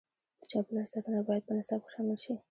[0.39, 2.33] د چاپیریال ساتنه باید په نصاب کې شامل شي.